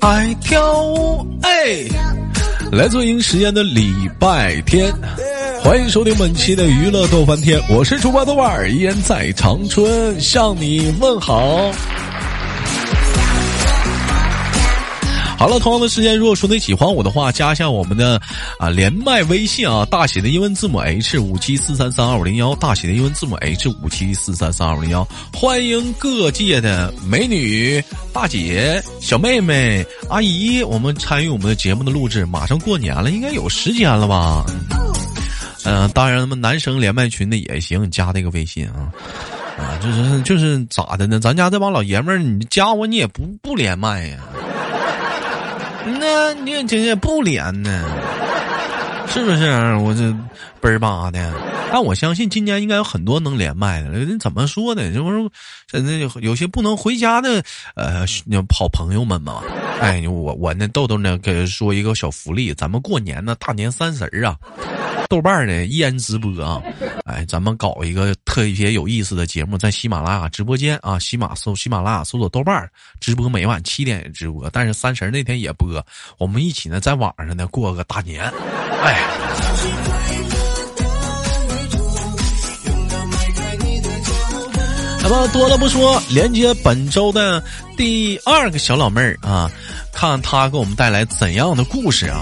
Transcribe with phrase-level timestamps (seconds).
[0.00, 1.86] 爱跳舞，哎，
[2.70, 4.92] 来自于时间的礼拜天，
[5.60, 11.72] 欢迎收听本期的娱乐逗翻天，我是主播豆瓣儿，依然在长春向你问好。
[15.38, 18.20] 好了，同样的时间，如果说你喜欢我的话，加一下我们的
[18.58, 27.80] 啊连麦微信啊，大写的英文字母 H 五七四三三二五零幺，大写的英文字母 H 五七四三三二五零幺，欢迎各界的美女、
[28.12, 32.26] 大姐、小妹妹、阿姨，我们参与我们的节目的录制。
[32.26, 34.44] 马上过年了，应该有时间了吧？
[35.64, 38.90] 嗯，当然，咱们男生连麦群的也行，加那个微信啊
[39.56, 41.20] 啊，就是就是咋的呢？
[41.20, 44.18] 咱家这帮老爷们儿，你加我你也不不连麦呀？
[45.84, 47.84] 那你也这也不连呢，
[49.08, 49.74] 是不是？
[49.76, 50.14] 我这
[50.60, 51.32] 倍儿巴的，
[51.72, 53.88] 但我相信今年应该有很多能连麦的。
[53.90, 54.92] 人怎么说呢？
[54.92, 55.30] 就是
[55.66, 57.42] 真的有有些不能回家的
[57.74, 58.04] 呃
[58.52, 59.42] 好朋友们嘛。
[59.80, 64.36] 哎，我我那豆豆呢，给说一个小福利，咱们过年呢，大年三十啊。
[65.08, 66.60] 豆瓣呢依然直播啊，
[67.04, 72.68] 哎，咱们搞一个特别有意思的节目，在喜马拉雅直播间啊，喜马搜喜马拉雅搜索豆瓣
[73.00, 75.84] 直播，每晚七点直播，但是三十那天也播，
[76.18, 78.22] 我们一起呢在网上呢过个大年，
[78.82, 79.00] 哎。
[85.00, 87.42] 那么多了不说，连接本周的
[87.78, 89.50] 第二个小老妹儿啊，
[89.90, 92.20] 看她给我们带来怎样的故事啊。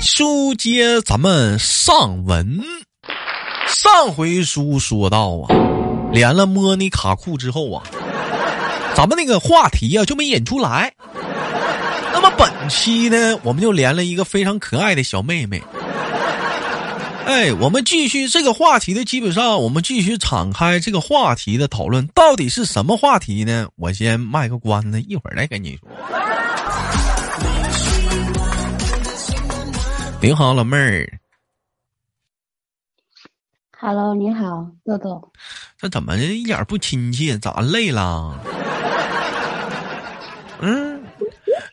[0.00, 2.60] 书接咱们上文，
[3.66, 5.54] 上回书说到啊，
[6.12, 7.82] 连了莫妮卡库之后啊，
[8.94, 10.92] 咱们那个话题啊就没引出来。
[12.12, 15.62] 那么本期呢，我们就连了一个非常可爱的小妹妹。
[17.26, 23.66] 哎，我们继续这个话题的，基本上我们继续敞开这个话题的讨论，到底是什么话题呢？
[23.76, 25.88] 我先卖个关子，一会儿再跟你说。
[30.22, 31.06] 你好，老妹儿。
[33.78, 35.32] Hello，你好，豆豆。
[35.78, 37.38] 这怎么一点不亲切？
[37.38, 38.34] 咋累了？
[40.60, 41.00] 嗯，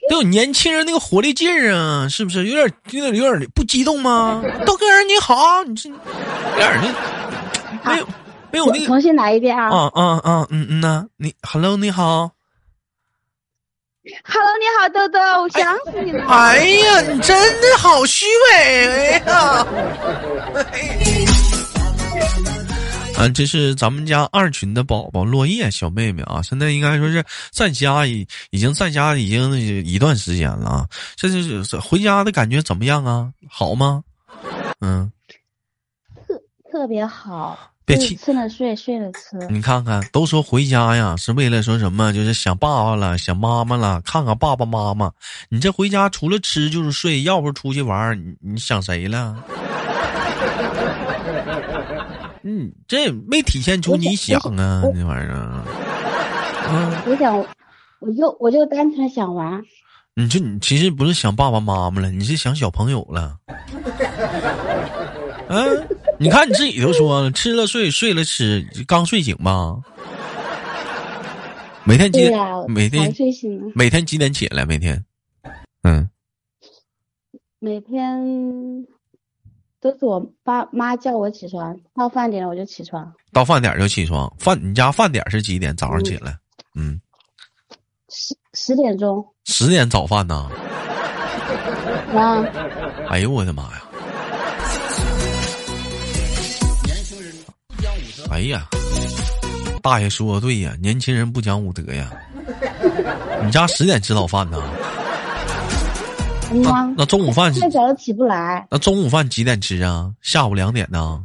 [0.10, 2.46] 都有年轻人那个活力劲儿啊，是不是？
[2.46, 4.44] 有点有点有点不激动吗？
[4.66, 5.96] 豆哥你好，你这有
[6.58, 6.94] 点
[7.84, 8.08] 那没有
[8.52, 8.86] 没有那个。
[8.86, 9.70] 重新来一遍啊！
[9.70, 10.48] 啊啊啊！
[10.52, 12.33] 嗯嗯呐，你 Hello，你好。
[14.26, 16.26] Hello，你好，豆豆，我想死你了。
[16.26, 19.66] 哎呀，你真的好虚伪呀！
[23.18, 30.86] 啊，这是咱们家二群的宝宝落叶小妹妹啊，现在应该说是在家已已经在家已经一段时间了啊。
[31.16, 33.32] 这是回家的感觉怎么样啊？
[33.50, 34.04] 好吗？
[34.82, 35.10] 嗯，
[36.28, 36.38] 特
[36.70, 37.58] 特别好。
[37.86, 39.38] 别气，吃了睡，睡了吃。
[39.50, 42.14] 你看看，都说回家呀是为了说什么？
[42.14, 45.12] 就是想爸爸了，想妈妈了，看看爸爸妈妈。
[45.50, 49.36] 你这回家除了吃就是睡，要不出去玩你你想谁了？
[52.44, 55.64] 嗯，这没体现出你想啊，那玩意儿。
[56.70, 57.38] 嗯，我想，
[58.00, 59.62] 我就我就单纯想玩。
[60.16, 63.36] 你这你其实不是想爸爸妈妈了，你是想小朋友了。
[65.50, 65.88] 嗯。
[66.20, 69.76] 你看你自己都说了，吃了睡，睡了吃，刚睡醒吧？
[71.84, 72.30] 每天几？
[72.68, 73.14] 每天。
[73.76, 74.64] 每天几点起来？
[74.66, 75.04] 每天，
[75.84, 76.10] 嗯。
[77.60, 78.86] 每天
[79.82, 83.14] 都是我爸妈叫我起床，到饭点我就起床。
[83.32, 85.76] 到饭点就起床，饭你家饭点是几点？
[85.76, 86.38] 早上起来？
[86.76, 87.02] 嗯。
[88.10, 89.26] 十十点钟。
[89.46, 90.50] 十点早饭呢？
[92.16, 92.46] 啊！
[93.10, 93.83] 哎呦我的妈呀！
[98.34, 98.66] 哎呀，
[99.84, 102.10] 大爷说的对呀，年轻人不讲武德呀。
[103.46, 104.60] 你家十点吃早饭呢？
[106.52, 108.66] 那那中午饭太早了起不来。
[108.72, 110.12] 那中午饭几点吃啊？
[110.24, 111.22] 下午两点呢？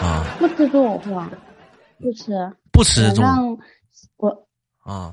[0.00, 0.24] 啊？
[0.38, 1.30] 不吃中午饭，
[2.00, 2.32] 不吃。
[2.72, 3.60] 不吃中午。
[4.16, 4.30] 我
[4.84, 5.12] 啊，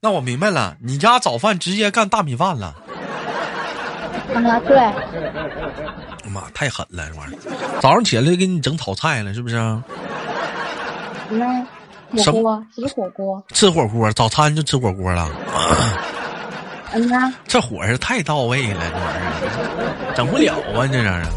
[0.00, 2.68] 那我明白了，你家早饭直接干大米饭了。
[4.32, 4.78] 啊，对。
[6.30, 7.80] 妈，太狠了这玩意儿！
[7.80, 9.56] 早上起来给你整炒菜了，是不是？
[11.30, 15.30] 火锅吃火锅，吃火锅，早餐就吃火锅了。
[16.92, 21.28] 嗯呐， 这伙食太到位了，这玩意儿整不了啊，这样啊。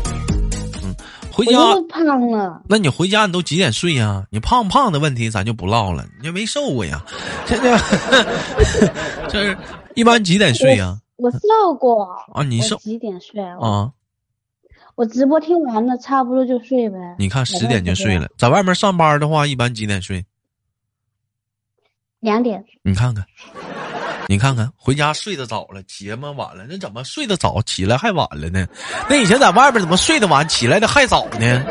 [0.83, 0.95] 嗯，
[1.31, 1.57] 回家
[1.89, 2.61] 胖了。
[2.67, 4.23] 那你回家你都几点睡呀？
[4.31, 7.03] 你胖不胖的问题咱就不唠了，你没瘦过呀。
[7.45, 7.77] 这这，
[9.29, 9.57] 这是
[9.93, 10.97] 一般几点睡呀？
[11.17, 12.03] 我瘦过
[12.33, 13.91] 啊，你瘦几点睡啊？
[14.95, 16.97] 我直播听完了，差不多就睡呗。
[17.17, 20.23] 你看十点就睡了，在外面上班的话，一般几点睡？
[22.19, 22.63] 两点。
[22.83, 23.25] 你看看，
[24.27, 28.67] 你看看，回家睡得早了，节目晚了，那怎么睡得早，起来还晚了呢？
[29.09, 31.65] 那以前在外边怎么睡得晚，起来的还早呢？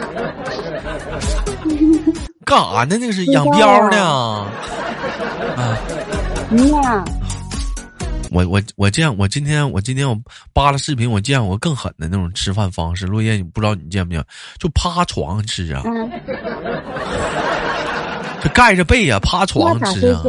[2.44, 2.98] 干啥呢？
[2.98, 4.02] 那是养膘呢？
[5.56, 5.78] 啊，
[6.50, 7.04] 嗯呀，
[8.32, 10.18] 我我我见，我今天我今天我
[10.52, 13.06] 扒拉视频，我见过更狠的那种吃饭方式。
[13.06, 14.24] 落叶，你不知道你见没见？
[14.58, 16.10] 就趴床上吃啊，嗯，
[18.42, 20.22] 就盖着被呀、趴床上吃啊。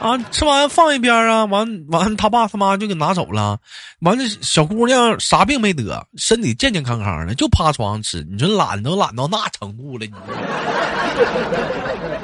[0.00, 3.58] 啊，吃完放一边啊，完完他爸他妈就给拿走了，
[4.00, 8.26] 完了小姑娘啥病没得，身体健健康康的，就趴床上吃。
[8.30, 10.12] 你说懒都懒到那程度了，你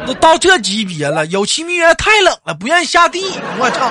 [0.06, 1.26] 都到这级别了。
[1.26, 3.20] 有期蜜月太冷了，不愿意下地。
[3.58, 3.90] 我操！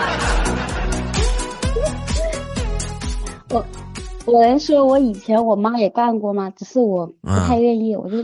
[3.55, 3.65] 我
[4.25, 6.49] 我能说，我以前我妈也干过吗？
[6.57, 8.17] 只是我不太愿意，我就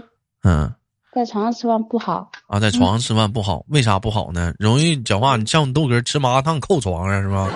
[0.43, 0.71] 嗯
[1.13, 2.31] 在床上吃饭不好。
[2.47, 4.53] 啊，在床上吃饭不好，为啥不好呢？
[4.57, 5.35] 容易讲话。
[5.35, 7.49] 你像你豆哥吃麻辣烫扣床上是吧？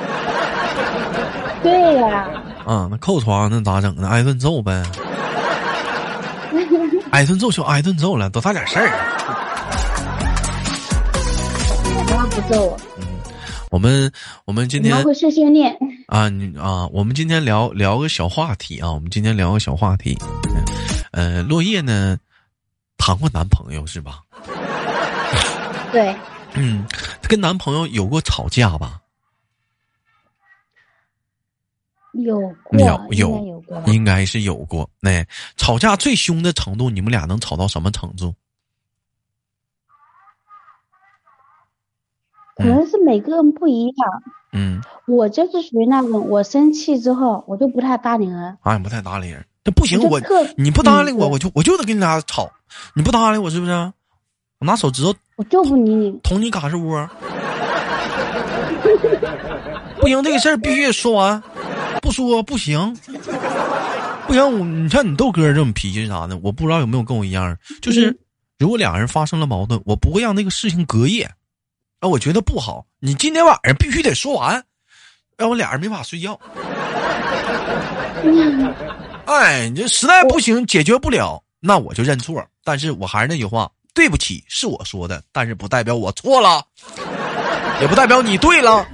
[1.64, 2.28] 对呀、
[2.66, 4.10] 啊，那扣床那咋整呢？
[4.10, 4.84] 挨顿揍呗。
[7.12, 8.90] 挨顿揍就挨顿揍了，多大点事儿
[12.36, 13.08] 不揍我，嗯
[13.72, 14.12] 我们
[14.44, 15.74] 我们今天会碎碎念。
[16.08, 20.18] 啊，你啊，我们今天聊聊个小话题啊，我们今天聊个小话题。
[21.12, 22.18] 呃，落叶呢，
[22.98, 24.20] 谈过男朋友是吧？
[25.94, 26.14] 对，
[26.56, 26.86] 嗯，
[27.22, 29.00] 跟男朋友有过吵架吧？
[32.12, 33.62] 有过，有有。
[33.88, 34.90] 应该是有过。
[35.00, 38.34] 那、吵架最凶的程度，你们俩能吵到什么程度？
[42.56, 44.24] 可能是每个人不一样。
[44.54, 48.58] 嗯，我就是属于那种，我生气之后我就不太搭理人。
[48.62, 49.46] 啊，不太搭理人。
[49.64, 50.22] 这不行，我
[50.58, 52.52] 你不搭理我，我就我就得跟你俩吵。
[52.94, 53.72] 你不搭理我是不是？
[54.60, 56.20] 我拿手指头我就不理你。
[56.24, 57.10] 捅你嘎吱窝。
[60.00, 61.44] 不行，这个事儿必须得说完，
[62.02, 62.96] 不说不行。
[64.28, 66.38] 不行，我你像你豆哥这种脾气是啥的？
[66.38, 68.18] 我不知道有没有跟我一样，就是嗯
[68.60, 71.30] 如果俩人发生了矛盾，我不会让那个事情隔夜。
[72.00, 74.62] 啊，我觉得不好，你今天晚上必须得说完，
[75.38, 76.40] 让我俩人没法睡觉。
[79.26, 82.46] 哎，你这实在不行，解决不了，那我就认错。
[82.64, 86.64] 但是我还是那句话，对不起，是我说的，但是不代表我错了，
[87.82, 88.86] 也不代表你对了，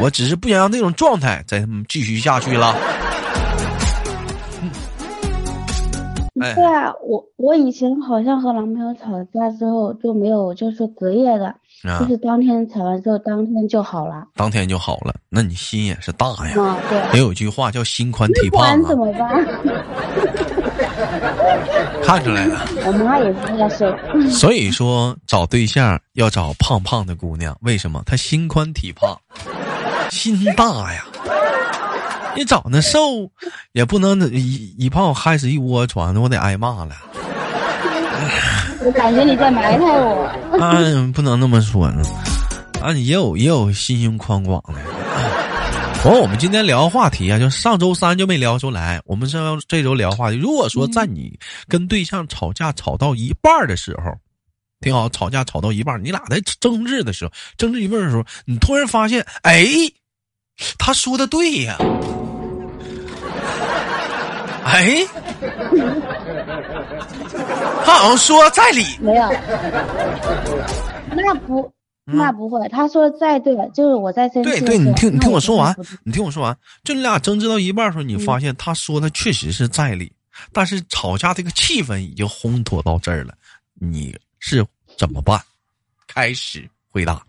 [0.00, 2.76] 我只是不想让那种状态再继续下去了。
[6.34, 11.54] 对啊，我我以前好像和男朋友吵架之后就没有，就是隔夜的，
[11.88, 14.24] 啊就，是当天采完之后当天就好了。
[14.34, 16.60] 当天就好了，那你心也是大呀。
[16.60, 19.46] 啊，对，也有句话叫“心宽体胖”啊，然怎么办？
[22.02, 22.66] 看出来了。
[22.86, 23.96] 我妈也是这样说。
[24.30, 28.02] 所以说，找对象要找胖胖的姑娘，为什么？
[28.06, 29.16] 她心宽体胖，
[30.10, 31.04] 心大呀。
[32.36, 32.98] 你找那瘦，
[33.72, 36.94] 也不能一一胖害死一窝船，我得挨骂了。
[38.84, 40.28] 我感觉你在埋汰我。
[40.60, 42.02] 啊，不能那么说呢。
[42.80, 44.74] 啊，也有也有心胸宽广的。
[46.04, 49.00] 完，我们今天聊个话题啊，就上周三就没聊出来。
[49.06, 54.12] 我们上这周聊话题，如果说在你跟对象吵架吵到一半儿的时候，
[54.80, 59.66] 挺好，吵架吵到一半儿，你俩在争执的时候，争执一半儿的时候，你突然发现，哎，
[60.76, 61.78] 他说的对呀，
[64.74, 65.06] 哎，
[67.84, 69.32] 他好像说在理，没有，
[71.14, 71.72] 那不，
[72.04, 72.68] 那不会。
[72.70, 80.12] 他说的再对，就是我在生气对对，你听你听我说完，你听我说完，就你俩争执到一半的时候，你嗯发现他说的确实是在理，
[80.52, 83.32] 但是吵架这个气氛已经烘托到这儿了，
[83.74, 84.66] 你是
[84.98, 85.40] 怎么办？
[86.08, 87.24] 开始回答，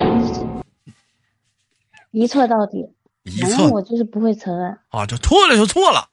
[2.10, 2.84] 一错到底。
[3.26, 4.78] 一反正错我就是不会承认。
[4.90, 6.08] 啊，就错了就错了。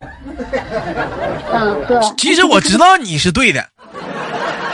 [1.52, 1.99] 嗯，对。
[2.16, 3.69] 其实我知道你是对的，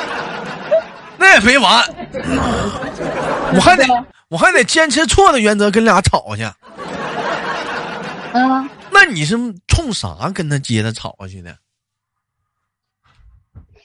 [1.19, 1.85] 那也没完，
[3.55, 3.85] 我还得
[4.29, 6.45] 我还得坚持错的原则跟俩吵去。
[8.33, 11.57] 嗯，那你是冲啥跟他接着吵去的？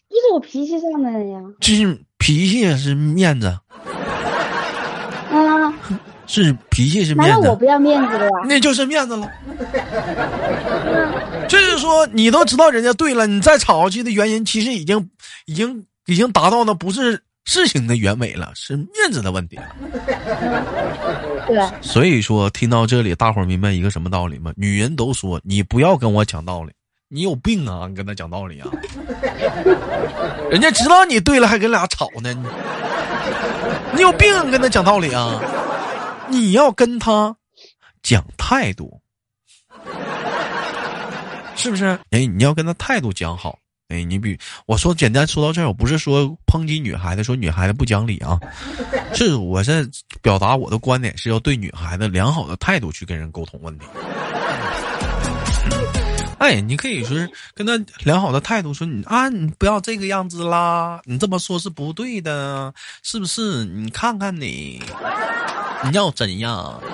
[0.10, 1.40] 就是我脾气上的人呀。
[1.60, 3.60] 就是脾气也是面子，啊，
[6.26, 7.56] 是脾气是面子难道我。
[7.56, 8.32] 不要面子了呀？
[8.46, 9.30] 那就是面子了。
[11.48, 15.10] 就是说，你都知道人家对了，你再吵下去的原因，其实已经、
[15.46, 19.64] 已经、已经达到的不是事情的原委了，是面子的问题了。
[21.46, 24.52] 对，所以说，听到这里，大伙儿明白一个什么道理吗？
[24.56, 26.72] 女人都说你不要跟我讲道理，
[27.10, 27.86] 你有病啊！
[27.88, 28.68] 你跟他讲道理啊？
[30.50, 32.46] 人家知道你对了，还跟俩吵呢，你
[33.96, 35.42] 你有病，跟他讲道理啊？
[36.30, 37.36] 你要跟他
[38.02, 39.00] 讲态度，
[41.56, 41.86] 是不是？
[42.12, 43.58] 哎，你要跟他态度讲好。
[43.90, 48.40] 哎，你比我说简单说到这儿，我不是说抨击女孩子，说女孩子不讲理啊，
[49.14, 49.86] 是我在
[50.22, 53.86] 表达我的观点，是要对女孩子良好的态度去跟人沟通问题。
[56.40, 63.64] 哎，你可以说是跟他良好的态度说你啊，你不要这个样子啦，你这么说是不对的，是不是？
[63.66, 64.82] 你看看你，
[65.86, 66.82] 你要怎样？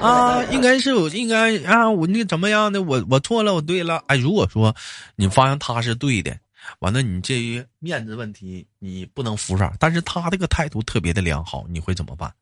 [0.00, 2.82] 啊，应该是我应该啊，我那怎么样的？
[2.82, 4.04] 我我错了，我对了。
[4.06, 4.76] 哎，如果说
[5.16, 6.38] 你发现他是对的，
[6.78, 12.32] 完了你这于面子问题你不能服软，但是他这个态度特别的良好，你会怎么办？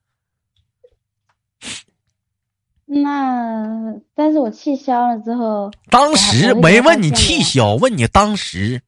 [2.85, 8.83] 那但是我气消了之后，当时没问你气消，问你当时，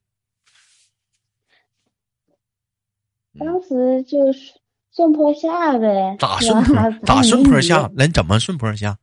[3.37, 4.53] 当时就是
[4.99, 6.17] 顺坡下呗。
[6.19, 6.75] 咋顺坡？
[7.05, 7.89] 咋顺坡下？
[7.95, 8.97] 人怎么顺坡下？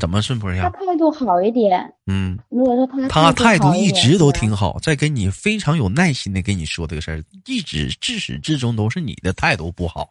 [0.00, 0.70] 怎么顺坡下？
[0.70, 1.92] 他态度好一点。
[2.06, 10.08] 嗯，如果说他他态度一直都挺好，在跟你非常有耐心的跟你说这个事儿，一直至始至终都是你的态度不好，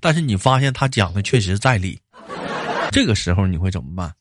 [0.00, 1.98] 但是你发现他讲的确实在理。
[2.92, 4.12] 这个时候你会怎么办？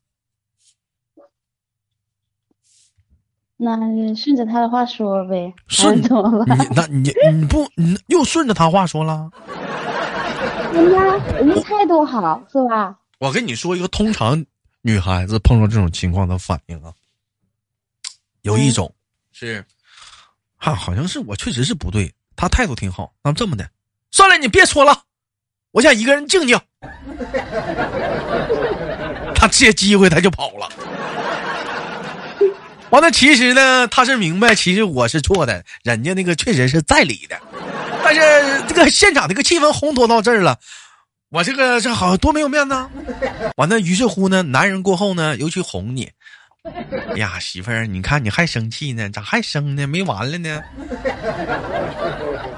[3.57, 3.77] 那
[4.15, 5.53] 顺着他的话说呗。
[5.67, 6.57] 顺怎么办？
[6.57, 9.29] 你那你你不你又顺着他话说了？
[10.75, 12.93] 人家人家态度好是吧？
[13.19, 14.43] 我跟你说一个通常
[14.81, 16.91] 女孩子碰到这种情况的反应啊，
[18.41, 18.93] 有一种
[19.31, 19.63] 是，
[20.57, 23.13] 哈，好像是我确实是不对，她态度挺好。
[23.23, 23.69] 那这么的，
[24.11, 25.03] 算了，你别说了，
[25.71, 26.59] 我想一个人静静。
[29.33, 30.69] 他借机会他就跑了，
[32.89, 37.39] 完了，其实呢，他是明白，其实我是错的，人家那个确实是在理的，
[38.05, 38.21] 但是
[38.67, 40.55] 这个现场这个气氛烘托到这儿了，
[41.31, 42.75] 我这个这好像多没有面子。
[43.57, 46.07] 完了，于是乎呢，男人过后呢，又去哄你，
[46.63, 49.87] 哎呀，媳妇儿，你看你还生气呢，咋还生呢？
[49.87, 50.61] 没完了呢？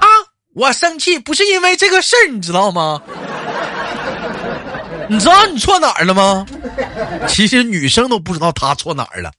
[0.00, 0.06] 啊，
[0.54, 3.00] 我生气不是因为这个事儿，你知道吗？
[5.08, 6.44] 你知道你错哪儿了吗？
[7.26, 9.32] 其实女生都不知道他错哪儿了。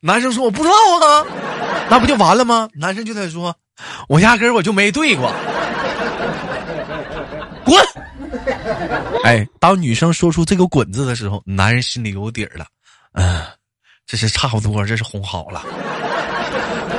[0.00, 0.74] 男生说我不知道
[1.06, 1.24] 啊，
[1.88, 2.68] 那不就完了吗？
[2.74, 3.54] 男生就得说，
[4.08, 5.32] 我压根儿我就没对过，
[7.64, 7.76] 滚！
[9.24, 12.66] 哎，当女生说出这个“滚”字的时候，男人心里有底儿了。
[13.12, 13.42] 嗯，
[14.06, 15.62] 这是差不多，这是哄好了。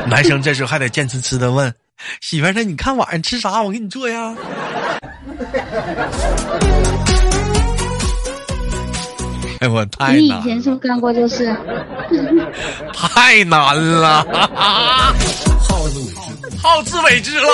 [0.08, 1.74] 男生这时候还得贱呲呲的问
[2.22, 3.62] 媳妇儿：“那你看晚上吃啥？
[3.62, 4.36] 我给你做呀。
[9.60, 10.18] ”哎，我太难。
[10.18, 11.56] 你以前是不是干过这事？
[12.94, 14.24] 太难了，
[16.62, 17.48] 好自为之，了。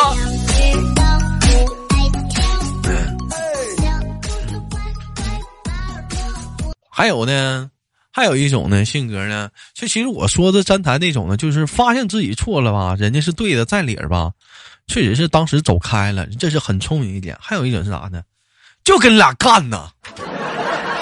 [6.89, 7.69] 还有呢，
[8.11, 14.31] 还有一种呢性格呢，就其实我说的站台那种呢，就是发现自己错了吧，人家是对的，在理儿吧，
[14.87, 17.37] 确实是当时走开了，这是很聪明一点。
[17.41, 18.21] 还有一种是啥呢？
[18.83, 19.89] 就跟俩干呢。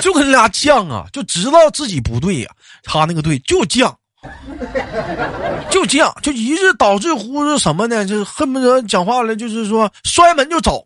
[0.01, 2.50] 就跟俩犟啊，就知道自己不对呀，
[2.81, 3.93] 他那个对就犟，
[5.72, 8.06] 就这样，就一日导致乎是什么呢？
[8.06, 10.86] 就恨不得讲话了，就是说摔门就走，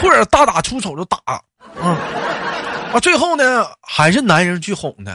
[0.00, 1.40] 或者大打出手就打，啊
[2.92, 3.00] 啊！
[3.00, 5.12] 最后呢，还是男人去哄的，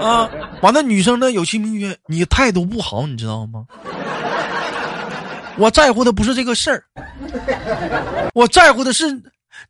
[0.00, 0.28] 啊！
[0.62, 3.64] 完了，女生呢有其名曰你态度不好，你知道吗？
[5.56, 6.84] 我在乎的不是这个事儿，
[8.34, 9.20] 我在乎的是。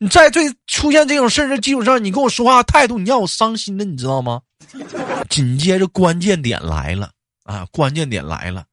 [0.01, 4.39] 你在最出现这种事儿的基础上，你跟我说话态度，你让我伤心的，你知道吗？
[5.31, 7.11] 紧接着关键点来了
[7.45, 7.67] 啊！
[7.73, 8.65] 关键点来了，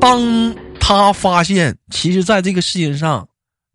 [0.00, 3.26] 当他发现其实在这个事情上，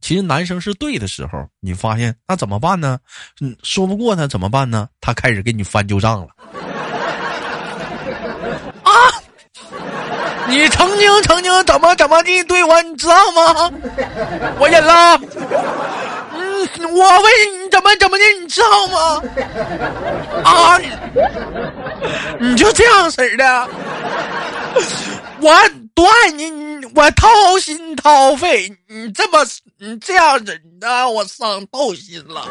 [0.02, 2.98] 其实男生是对的时候，你发现那怎么办呢？
[3.42, 4.88] 嗯，说不过他怎么办呢？
[5.02, 6.28] 他开始给你翻旧账了。
[8.84, 8.92] 啊！
[10.48, 13.70] 你曾经曾经怎么怎么地对我，你知道吗？
[14.60, 15.20] 我忍了。
[16.88, 19.24] 我问你怎么怎么的，你知道吗？
[20.44, 20.80] 啊，
[22.40, 23.70] 你就这样式的，
[25.42, 25.54] 我
[25.94, 26.52] 多爱你，
[26.96, 27.28] 我掏
[27.62, 29.46] 心掏肺，你这么
[29.78, 32.48] 你这样子的，我伤透心了。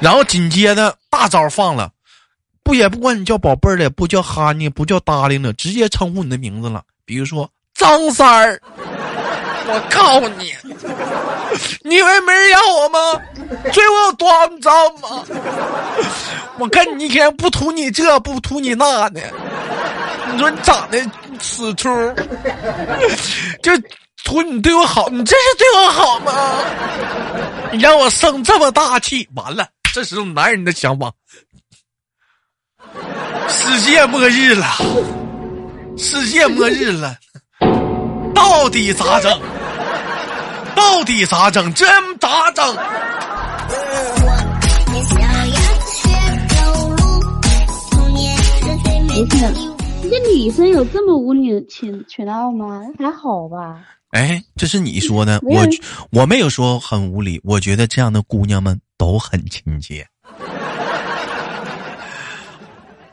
[0.00, 1.90] 然后紧接着大招放了，
[2.62, 8.60] 不也不管你叫宝贝儿了，不叫哈尼，不叫达令了，直接称呼你的名字了，比如说张三儿。
[9.70, 10.54] 我告诉你，
[11.82, 12.98] 你以为没人要我吗？
[13.70, 15.24] 追我有多肮脏吗？
[16.58, 19.20] 我跟你一天不图你这不图你那的，
[20.32, 20.98] 你说你长得
[21.38, 21.88] 死出，
[23.62, 23.72] 就
[24.24, 26.32] 图你对我好，你这是对我好吗？
[27.70, 31.12] 你让我生这么大气，完了，这是男人的想法。
[33.48, 34.66] 世界末日了，
[35.98, 37.14] 世界末日了，
[38.34, 39.38] 到底咋整？
[40.78, 41.74] 到底咋整？
[41.74, 41.88] 真
[42.20, 42.64] 咋整？
[49.08, 49.52] 不是，
[50.08, 52.82] 这女生有这么无理取取闹吗？
[52.96, 53.80] 还好吧。
[54.10, 55.66] 哎，这是你说的，我
[56.12, 60.06] 我没有说很无理，我觉得这样的姑娘们都很亲切，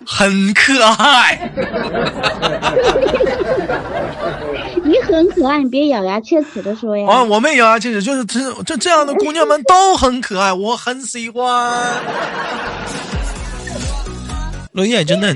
[0.06, 1.52] 很可爱。
[4.84, 7.08] 你很可爱，你别咬牙切齿的说呀。
[7.10, 11.74] 啊，我没咬牙切齿就是这这这样的姑娘们都很可爱，我很喜欢。
[14.76, 15.34] 落叶真的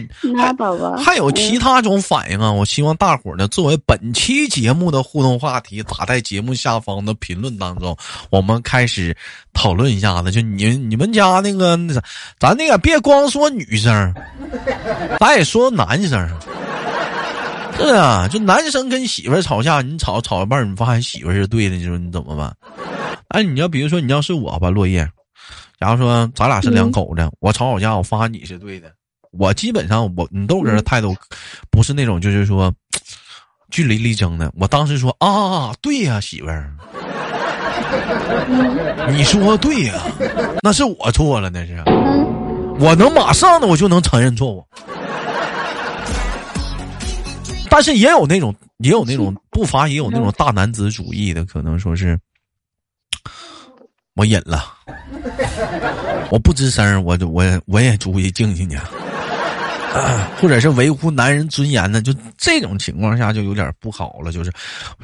[1.01, 2.51] 还有其他种反应啊！
[2.51, 7.95] 我希望大伙儿呢，作为本期节目的互动话题，打在节目下方的评论当中，
[8.29, 9.15] 我们开始
[9.53, 10.29] 讨论一下子。
[10.29, 12.03] 就你你们家那个，那啥
[12.37, 14.13] 咱那个别光说女生，
[15.19, 16.29] 咱也说男生。
[17.77, 22.53] 是啊，就男生跟媳妇儿吵架，你吵吵一半儿，你发现媳妇儿是对的，你说你怎么办？
[23.29, 25.07] 哎，你要比如说你要是我吧，落叶，
[25.79, 28.91] 假如说咱俩是两口子，我吵吵架，我发现你是对的，
[29.31, 31.15] 我基本上我你豆哥的态度
[31.69, 32.73] 不是那种就是说
[33.69, 36.73] 据理力争的，我当时说啊，对呀、媳妇儿，
[39.11, 39.93] 你说对呀、
[40.61, 44.65] 那是我错了，那是嗯，我能马上的我就能承认错误。
[47.69, 52.19] 但是也有那种，也有那种不乏也有那种大男子主义的，可能说是
[54.15, 54.63] 我忍了，
[56.31, 58.75] 我不吱声，我就我我也注意静静去，
[60.39, 64.51] 或者是维护男人尊严的，就这种情况下就有点不好了，就是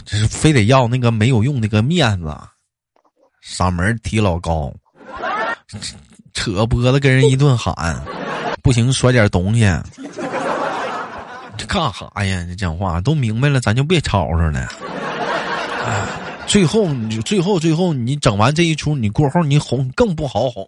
[0.06, 2.36] 就是非得要那个没有用那个面子，
[3.44, 4.74] 嗓门提老高，
[6.34, 8.00] 扯脖子跟人一顿喊，
[8.62, 9.62] 不行摔点东西。
[11.58, 12.46] 这干啥呀？
[12.48, 14.68] 这讲话都明白了，咱就别吵吵了。
[16.46, 20.68] 最后你就最后最后你整完这一出，你过后你哄更不好哄。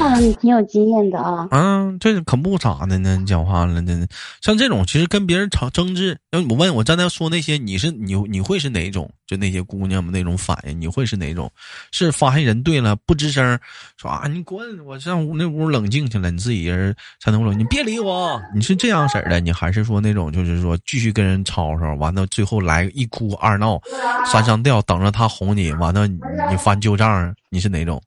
[0.00, 1.46] 看来你挺有经验的啊。
[1.50, 4.06] 啊，这可不咋的呢，你讲话了，呢
[4.40, 9.10] 像这种其实跟别人吵争执，要我问我刚才说那些，你是你你会是哪种？
[9.26, 11.52] 就那些姑娘们那种反应，你会是哪种？
[11.92, 13.58] 是发现人对了不吱声，
[13.98, 18.40] 说啊你滚，我上屋那屋冷静去了，你自己人才能冷，你别理我。
[18.54, 23.78] 你是这样式的，你还是说那种就是说继续跟人吵吵，完了最后来一哭二闹
[24.24, 28.00] 三上吊，等着他哄你，完了你翻旧账，你是哪种？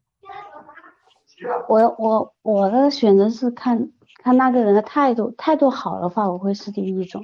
[1.67, 3.89] 我我我的选择是看
[4.23, 7.23] 看那个人的态度，态度好的话，我会是第一种。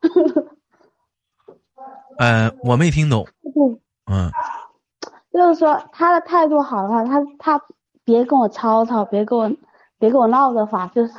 [2.18, 3.80] 呃，我没听懂，不，
[4.10, 4.30] 嗯。
[5.32, 7.62] 就是说他的态度好的话，他他
[8.04, 9.50] 别跟我吵吵，别跟我
[9.98, 11.12] 别跟我闹的话，就是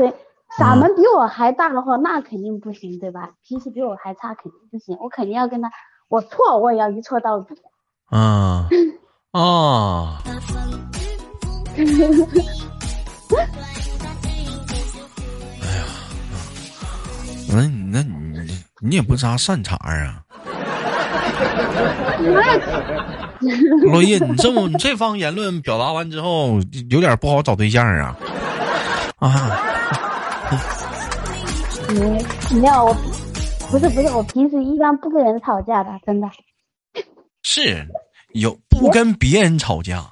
[0.59, 3.31] 嗓门比我还大的话，那肯定不行，对吧？
[3.41, 4.97] 脾气比我还差，肯定不行。
[4.99, 5.71] 我肯定要跟他，
[6.09, 7.55] 我错我也要一错到底。
[8.09, 8.67] 啊
[9.31, 10.17] 啊！
[15.61, 15.85] 哎呀，
[17.49, 20.23] 那你那你你也不咋善茬儿啊，
[23.83, 28.15] 落叶，你这么你这方言论表达完之后，有点不好找对象啊
[29.19, 29.59] 啊！
[31.89, 31.99] 你
[32.59, 32.95] 没有，我
[33.69, 36.27] 不是不是，我平时一般不跟人吵架的，真的。
[37.43, 37.87] 是
[38.33, 40.05] 有不跟别人吵架。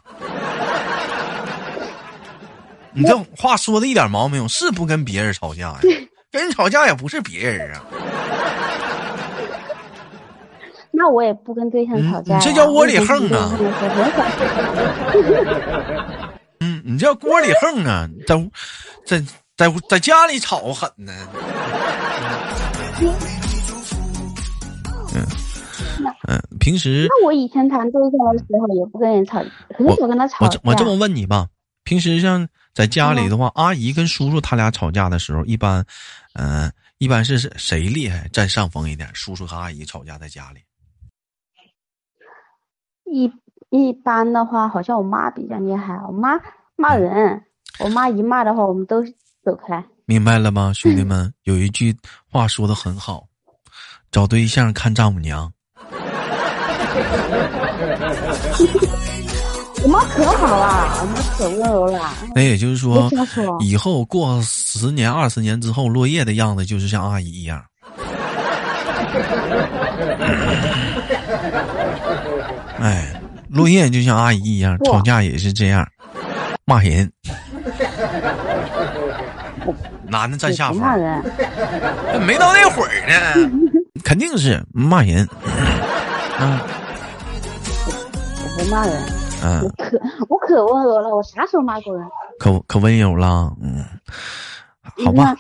[2.93, 5.79] 你这话说的一点毛病没有，是不跟别人吵架呀？
[6.31, 7.83] 跟人吵架也不是别人啊。
[10.91, 13.51] 那我也不跟对象吵架 你这叫窝里横啊
[16.59, 18.49] 嗯，你这窝里横啊，在屋
[19.05, 19.21] 在
[19.55, 21.13] 在在家里吵狠呢。
[25.15, 25.25] 嗯
[26.27, 29.39] 嗯，平时那我以前谈对象的时候也不跟人吵，
[29.75, 30.59] 很我少跟他吵架。
[30.63, 31.47] 我我这么问你吧，
[31.85, 32.45] 平时像
[32.79, 35.83] 在家里的话，阿姨跟叔叔他俩吵架的时候，一般，
[36.31, 39.09] 嗯、一般是谁厉害占上风一点？
[39.13, 40.61] 叔叔和阿姨吵架在家里，
[43.03, 43.29] 一
[43.69, 46.39] 一般的话，好像我妈比较厉害，我妈
[46.77, 47.43] 骂人，
[47.79, 49.03] 我妈一骂的话，我们都
[49.43, 49.83] 走开。
[50.05, 51.33] 明白了吗， 兄弟们？
[51.43, 51.93] 有一句
[52.31, 53.27] 话说的很好，
[54.09, 55.51] 找对象看丈母娘。
[59.83, 62.11] 我妈可好了，我妈可温柔了。
[62.35, 67.63] 那也就是说说，以后过十年、二十年之后，落叶的样子就是像阿姨一样。
[72.79, 73.11] 哎，
[73.49, 75.85] 落叶就像阿姨一样，吵架也是这样，
[76.65, 77.11] 骂人。
[80.07, 81.23] 男的占下风，人，
[82.25, 83.49] 没到那会儿呢，
[84.03, 85.27] 肯定是骂人。
[86.39, 86.59] 嗯
[88.57, 89.01] 我不骂人，
[89.43, 89.99] 嗯我，可
[90.29, 92.03] 我可温柔了，我啥时候骂过人？
[92.39, 93.85] 可可温柔了，嗯，
[95.05, 95.35] 好吧。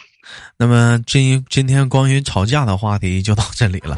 [0.57, 3.97] 那么今今天关于吵架的话题就到这里了。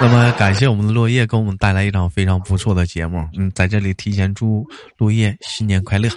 [0.00, 3.24] 那么感谢我们的落叶给我们带来一场非常不错的节目。
[3.38, 4.66] 嗯，在这里提前祝
[4.98, 6.08] 落叶新年快乐。
[6.08, 6.16] 好，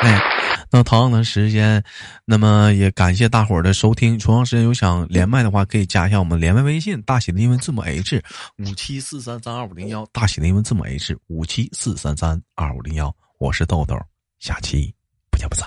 [0.00, 0.20] 哎，
[0.76, 1.82] 那同样的时间，
[2.26, 4.18] 那么也感谢大伙儿的收听。
[4.18, 8.22] 同样时间有想连麦的话，可以加一下我们连麦微信，大写的英文字母 H
[8.58, 13.10] 五七四三三二五零幺，大写的英文字母 H 五七四三三二五零幺。
[13.38, 13.98] 我是豆豆，
[14.38, 14.94] 下期
[15.30, 15.66] 不见不散。